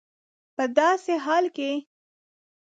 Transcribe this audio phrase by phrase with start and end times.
[0.55, 1.71] په داسي حال کي